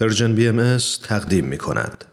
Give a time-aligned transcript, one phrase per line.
[0.00, 0.78] Persian BMS
[1.08, 2.04] تقدیم می کند.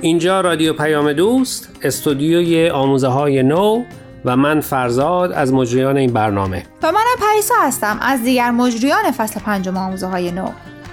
[0.00, 3.84] اینجا رادیو پیام دوست استودیوی آموزه های نو
[4.24, 9.40] و من فرزاد از مجریان این برنامه و منم پریسا هستم از دیگر مجریان فصل
[9.40, 10.48] پنجم آموزه های نو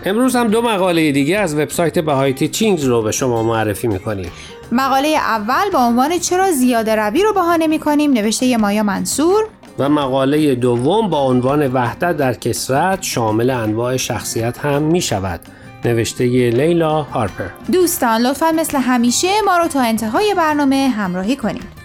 [0.06, 4.32] امروز هم دو مقاله دیگه از وبسایت Baha'i Teachings رو به شما معرفی می‌کنیم.
[4.72, 9.44] مقاله اول با عنوان چرا زیاده روی رو بهانه می‌کنیم؟ نوشته مایا منصور.
[9.80, 15.40] و مقاله دوم با عنوان وحدت در کسرت شامل انواع شخصیت هم می شود
[15.86, 17.50] نوشته لیلا هارپر.
[17.72, 21.79] دوستان لطفا مثل همیشه ما رو تا انتهای برنامه همراهی کنید.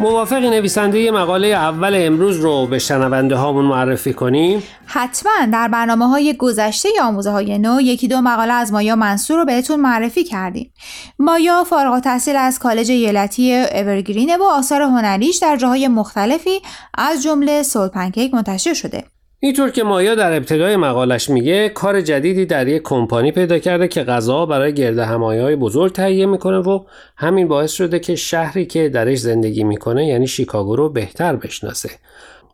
[0.00, 6.34] موافقی نویسنده مقاله اول امروز رو به شنونده هامون معرفی کنیم؟ حتما در برنامه های
[6.38, 10.72] گذشته آموزه های نو یکی دو مقاله از مایا منصور رو بهتون معرفی کردیم.
[11.18, 16.60] مایا فارغ التحصیل از کالج ایالتی اورگرینه و آثار هنریش در جاهای مختلفی
[16.94, 19.04] از جمله سول پنکیک منتشر شده.
[19.40, 24.04] اینطور که مایا در ابتدای مقالش میگه کار جدیدی در یک کمپانی پیدا کرده که
[24.04, 26.84] غذا برای گرد های بزرگ تهیه می‌کنه و
[27.16, 31.90] همین باعث شده که شهری که درش زندگی می‌کنه یعنی شیکاگو رو بهتر بشناسه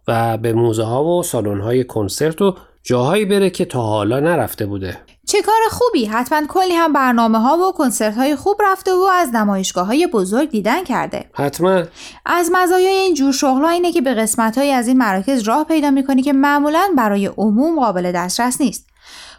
[0.08, 4.66] و به موزه ها و سالن های کنسرت و جاهایی بره که تا حالا نرفته
[4.66, 4.98] بوده.
[5.26, 6.04] چه کار خوبی.
[6.04, 10.50] حتما کلی هم برنامه ها و کنسرت های خوب رفته و از نمایشگاه های بزرگ
[10.50, 11.24] دیدن کرده.
[11.32, 11.82] حتما.
[12.26, 15.90] از مزایای این جور شغل اینه که به قسمت های از این مراکز راه پیدا
[15.90, 18.86] می‌کنی که معمولا برای عموم قابل دسترس نیست.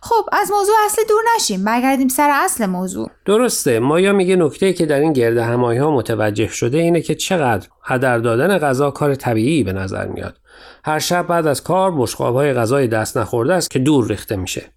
[0.05, 1.63] خب از موضوع اصلی دور نشیم.
[1.63, 3.09] برگردیم سر اصل موضوع.
[3.25, 3.79] درسته.
[3.79, 8.17] مایا میگه نکته که در این گرد همایی ها متوجه شده اینه که چقدر هدر
[8.17, 10.37] دادن غذا کار طبیعی به نظر میاد.
[10.85, 14.71] هر شب بعد از کار بشقاب های غذای دست نخورده است که دور ریخته میشه.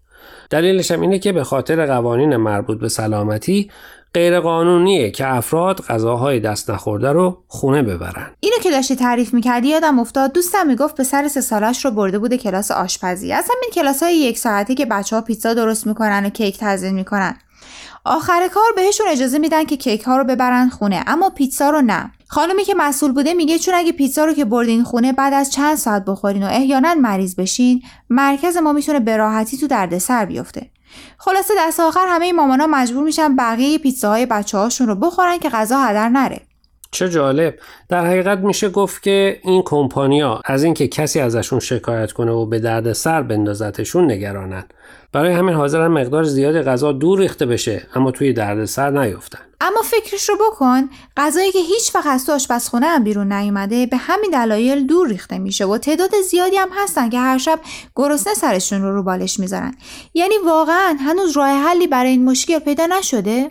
[0.51, 3.71] دلیلش هم اینه که به خاطر قوانین مربوط به سلامتی
[4.15, 8.31] غیر قانونیه که افراد غذاهای دست نخورده رو خونه ببرن.
[8.41, 10.33] اینو که داشتی تعریف می‌کردی یادم افتاد.
[10.33, 13.33] دوستم می‌گفت پسر سه سالش رو برده بوده کلاس آشپزی.
[13.33, 16.95] از همین کلاس های یک ساعتی که بچه ها پیتزا درست می‌کنن و کیک تزیین
[16.95, 17.39] می‌کنن.
[18.05, 22.11] آخر کار بهشون اجازه میدن که کیک ها رو ببرن خونه اما پیتزا رو نه.
[22.31, 25.77] خانمی که مسئول بوده میگه چون اگه پیتزا رو که بردین خونه بعد از چند
[25.77, 30.71] ساعت بخورین و احیانا مریض بشین مرکز ما می‌تونه به راحتی تو دردسر بیفته.
[31.19, 35.79] خلاصه دست آخر همه مامانا مجبور میشن بقیه پیتزاهای بچه هاشون رو بخورن که غذا
[35.79, 36.41] هدر نره.
[36.91, 37.55] چه جالب.
[37.89, 42.59] در حقیقت میشه گفت که این کمپانیا از اینکه کسی ازشون شکایت کنه و به
[42.59, 44.65] درد سر بندازتشون نگرانن.
[45.13, 49.48] برای همین حاضرن مقدار زیاد غذا دور ریخته بشه اما توی درد سر نیفتن.
[49.61, 53.97] اما فکرش رو بکن غذایی که هیچ وقت از تو آشپزخونه هم بیرون نیومده به
[53.97, 57.61] همین دلایل دور ریخته میشه و تعداد زیادی هم هستن که هر شب
[57.97, 59.75] گرسنه سرشون رو رو بالش می‌ذارن.
[60.15, 63.51] یعنی واقعا هنوز راه حلی برای این مشکل پیدا نشده؟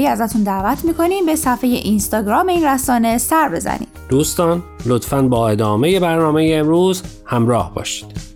[0.00, 3.88] ازتون دعوت می‌کنیم به صفحه اینستاگرام این رسانه سر بزنید.
[4.08, 8.32] دوستان لطفا با ادامه برنامه امروز همراه باشید.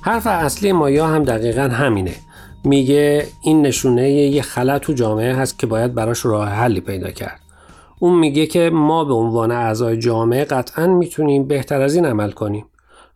[0.00, 2.14] حرف اصلی مایا هم دقیقا همینه
[2.64, 7.43] میگه این نشونه یه خلط تو جامعه هست که باید براش راه حلی پیدا کرد
[7.98, 12.64] اون میگه که ما به عنوان اعضای جامعه قطعا می‌تونیم بهتر از این عمل کنیم.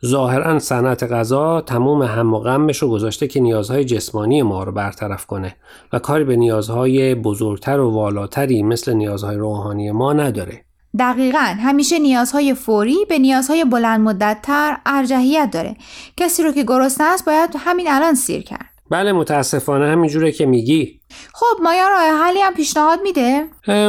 [0.07, 5.27] ظاهرا صنعت غذا تمام هم و غمش رو گذاشته که نیازهای جسمانی ما رو برطرف
[5.27, 5.57] کنه
[5.93, 10.65] و کاری به نیازهای بزرگتر و والاتری مثل نیازهای روحانی ما نداره.
[10.99, 15.77] دقیقا همیشه نیازهای فوری به نیازهای بلند مدت تر ارجحیت داره.
[16.17, 18.68] کسی رو که گرسنه است باید همین الان سیر کرد.
[18.91, 21.01] بله متاسفانه همینجوره که میگی.
[21.33, 23.45] خب مایا راه حلی هم پیشنهاد میده؟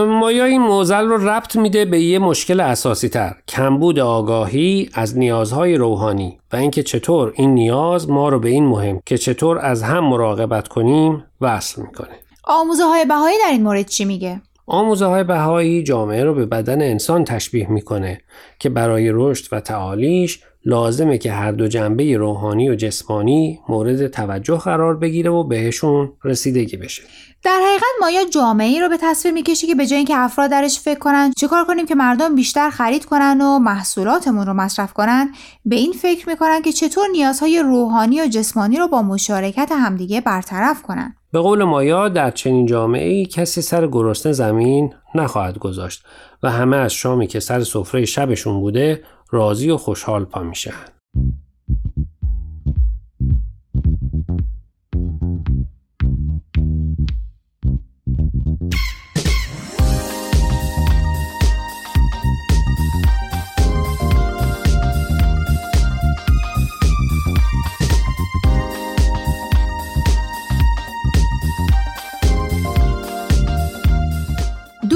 [0.06, 5.76] مایا این موزل رو ربط میده به یه مشکل اساسی تر کمبود آگاهی از نیازهای
[5.76, 10.00] روحانی و اینکه چطور این نیاز ما رو به این مهم که چطور از هم
[10.00, 12.20] مراقبت کنیم وصل می‌کنه.
[12.44, 16.82] آموزه های بهایی در این مورد چی میگه؟ آموزه های بهایی جامعه رو به بدن
[16.82, 18.22] انسان تشبیه می‌کنه
[18.60, 24.58] که برای رشد و تعالیش لازمه که هر دو جنبه روحانی و جسمانی مورد توجه
[24.58, 27.04] قرار بگیره و بهشون رسیدگی بشه.
[27.44, 30.80] در حقیقت مایا جامعه ای رو به تصویر می‌کشی که به جای اینکه افراد درش
[30.80, 35.32] فکر کنن چیکار کنیم که مردم بیشتر خرید کنن و محصولاتمون رو مصرف کنن؟
[35.66, 40.82] به این فکر می‌کنن که چطور نیازهای روحانی و جسمانی رو با مشارکت همدیگه برطرف
[40.82, 46.04] کنن؟ به قول مایا در چنین جامعه ای کسی سر گرسنه زمین نخواهد گذاشت
[46.44, 50.74] و همه از شامی که سر سفره شبشون بوده راضی و خوشحال پا میشن.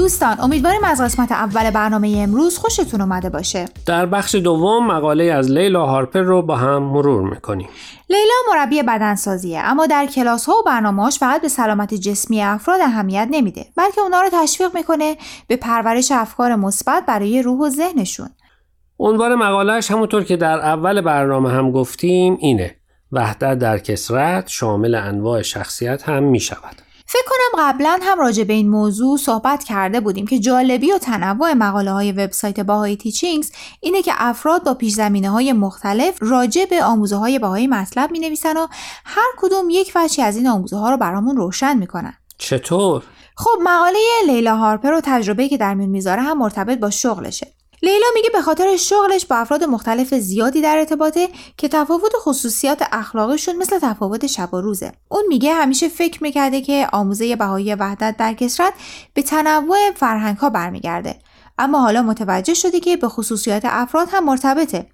[0.04, 3.64] دوستان امیدواریم از قسمت اول برنامه امروز خوشتون اومده باشه.
[3.86, 7.68] در بخش دوم مقاله از لیلا هارپر رو با هم مرور می‌کنیم.
[8.10, 13.28] لیلا مربی بدنسازیه اما در کلاس ها و برنامه‌هاش فقط به سلامت جسمی افراد اهمیت
[13.30, 15.16] نمیده بلکه اونا رو تشویق می‌کنه
[15.46, 18.28] به پرورش افکار مثبت برای روح و ذهنشون.
[18.98, 22.76] عنوان مقالهش همونطور که در اول برنامه هم گفتیم اینه
[23.12, 26.93] وحدت در کسرت شامل انواع شخصیت هم می شود.
[27.14, 31.52] فکر کنم قبلا هم راجع به این موضوع صحبت کرده بودیم که جالبی و تنوع
[31.52, 36.84] مقاله های وبسایت باهای تیچینگز اینه که افراد با پیش زمینه های مختلف راجع به
[36.84, 38.66] آموزه های باهایی مطلب می نویسن و
[39.04, 42.14] هر کدوم یک وجهی از این آموزه ها رو برامون روشن می‌کنن.
[42.38, 43.02] چطور؟
[43.36, 47.46] خب مقاله لیلا هارپر و تجربه که در میون می‌ذاره هم مرتبط با شغلشه.
[47.82, 53.56] لیلا میگه به خاطر شغلش با افراد مختلف زیادی در ارتباطه که تفاوت خصوصیات اخلاقشون
[53.56, 54.92] مثل تفاوت شب و روزه.
[55.08, 58.72] اون میگه همیشه فکر می‌کرده که آموزه بهایی وحدت در کسرت
[59.14, 61.18] به تنوع فرهنگ ها برمیگرده.
[61.58, 64.86] اما حالا متوجه شده که به خصوصیات افراد هم مرتبطه.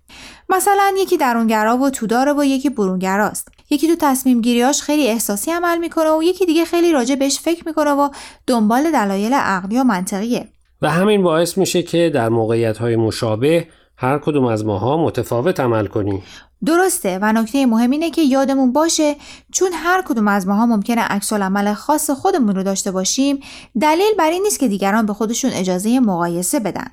[0.48, 3.48] مثلا یکی درونگرا و توداره و یکی برونگراست.
[3.70, 7.62] یکی تو تصمیم گیریاش خیلی احساسی عمل می‌کنه و یکی دیگه خیلی راجع بهش فکر
[7.66, 8.08] می‌کنه و
[8.46, 10.48] دنبال دلایل عقلی و منطقیه.
[10.82, 13.66] و همین باعث میشه که در موقعیت های مشابه
[13.96, 16.22] هر کدوم از ماها متفاوت عمل کنیم.
[16.66, 19.16] درسته و نکته مهم اینه که یادمون باشه
[19.52, 23.40] چون هر کدوم از ماها ممکنه عکس عمل خاص خودمون رو داشته باشیم
[23.80, 26.86] دلیل بر این نیست که دیگران به خودشون اجازه مقایسه بدن.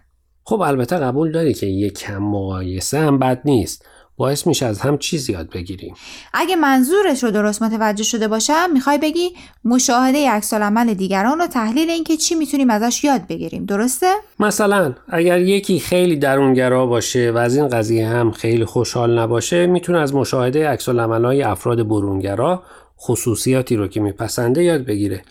[0.44, 3.86] خب البته قبول داری که یک کم مقایسه هم بد نیست
[4.18, 5.96] باعث میشه از هم چیز یاد بگیریم.
[6.34, 9.36] اگه منظورش رو درست متوجه شده باشم می‌خوای بگی
[9.66, 13.66] مشاهده عکس عمل دیگران و تحلیل اینکه چی می‌تونیم ازش یاد بگیریم.
[13.66, 19.66] درسته؟ مثلا اگر یکی خیلی درونگرا باشه و از این قضیه هم خیلی خوشحال نباشه
[19.66, 22.64] می‌تونه از مشاهده عکس های افراد برونگرا
[23.00, 25.22] خصوصیاتی رو که میپسنده یاد بگیره.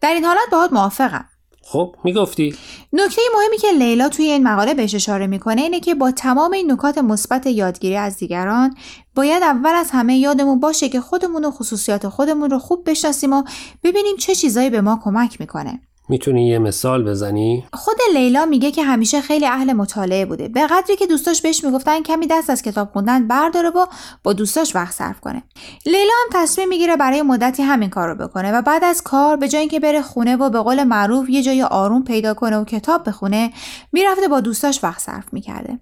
[0.00, 1.24] در این حالت باهات موافقم.
[1.70, 2.54] خب می‌گفتی؟
[2.92, 6.72] نکته مهمی که لیلا توی این مقاله بهش اشاره می‌کنه اینه که با تمام این
[6.72, 8.76] نکات مثبت یادگیری از دیگران
[9.14, 13.42] باید اول از همه یادمون باشه که خودمون و خصوصیات خودمون رو خوب بشناسیم و
[13.82, 15.80] ببینیم چه چیزایی به ما کمک می‌کنه.
[16.08, 20.48] می‌تونی یه مثال بزنی؟ خود لیلا میگه که همیشه خیلی اهل مطالعه بوده.
[20.48, 23.86] به قدری که دوستاش بهش می‌گفتن کمی دست از کتاب خوندن برداره و
[24.22, 25.42] با دوستاش وقت صرف کنه.
[25.86, 29.48] لیلا هم تصمیم می‌گیره برای مدتی همین کار رو بکنه و بعد از کار به
[29.48, 33.08] جای اینکه بره خونه و به قول معروف یه جای آروم پیدا کنه و کتاب
[33.08, 33.52] بخونه
[33.92, 35.78] می‌رفته با دوستاش وقت صرف می‌کرده.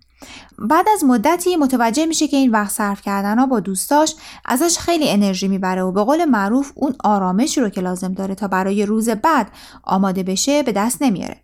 [0.58, 5.10] بعد از مدتی متوجه میشه که این وقت صرف کردن ها با دوستاش ازش خیلی
[5.10, 9.08] انرژی می‌بره و به قول معروف اون آرامشی رو که لازم داره تا برای روز
[9.08, 9.50] بعد
[9.84, 11.36] آماده بشه به دست نمیاره.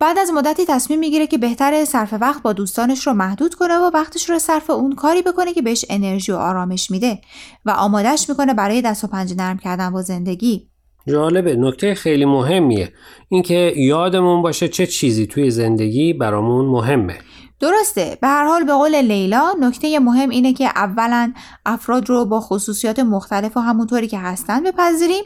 [0.00, 3.90] بعد از مدتی تصمیم می‌گیره که بهتر صرف وقت با دوستانش رو محدود کنه و
[3.94, 7.18] وقتش رو صرف اون کاری بکنه که بهش انرژی و آرامش میده
[7.64, 10.68] و آمادهش می‌کنه برای دست و پنجه نرم کردن با زندگی.
[11.06, 11.56] جالبه.
[11.56, 12.92] نکته خیلی مهمیه.
[13.28, 17.18] اینکه یادمون باشه چه چیزی توی زندگی برامون مهمه.
[17.60, 18.18] درسته.
[18.20, 21.32] به هر حال به قول لیلا نکته مهم اینه که اولا
[21.66, 25.24] افراد رو با خصوصیات مختلف و همونطوری که هستن بپذیریم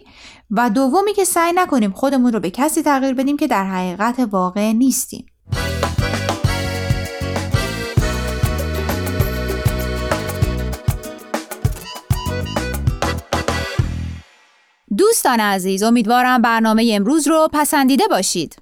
[0.50, 4.72] و دومی که سعی نکنیم خودمون رو به کسی تغییر بدیم که در حقیقت واقع
[4.72, 5.26] نیستیم.
[14.96, 18.61] دوستان عزیز امیدوارم برنامه امروز رو پسندیده باشید.